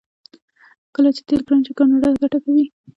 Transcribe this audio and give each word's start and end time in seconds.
کله 0.95 1.09
چې 1.15 1.21
تیل 1.27 1.41
ګران 1.47 1.61
شي 1.65 1.73
کاناډا 1.77 2.09
ګټه 2.21 2.37
کوي. 2.43 2.65